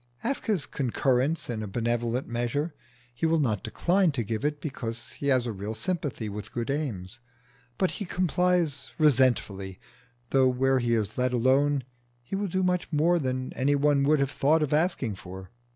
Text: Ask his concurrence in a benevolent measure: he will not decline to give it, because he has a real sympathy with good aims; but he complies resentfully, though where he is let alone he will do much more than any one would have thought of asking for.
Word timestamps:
Ask 0.23 0.47
his 0.47 0.65
concurrence 0.65 1.47
in 1.47 1.61
a 1.61 1.67
benevolent 1.67 2.27
measure: 2.27 2.73
he 3.13 3.27
will 3.27 3.37
not 3.39 3.61
decline 3.63 4.11
to 4.13 4.23
give 4.23 4.43
it, 4.43 4.59
because 4.59 5.11
he 5.11 5.27
has 5.27 5.45
a 5.45 5.51
real 5.51 5.75
sympathy 5.75 6.27
with 6.27 6.51
good 6.51 6.71
aims; 6.71 7.19
but 7.77 7.91
he 7.91 8.05
complies 8.05 8.93
resentfully, 8.97 9.79
though 10.31 10.47
where 10.47 10.79
he 10.79 10.95
is 10.95 11.19
let 11.19 11.33
alone 11.33 11.83
he 12.23 12.35
will 12.35 12.47
do 12.47 12.63
much 12.63 12.91
more 12.91 13.19
than 13.19 13.53
any 13.53 13.75
one 13.75 14.01
would 14.01 14.19
have 14.19 14.31
thought 14.31 14.63
of 14.63 14.73
asking 14.73 15.13
for. 15.13 15.51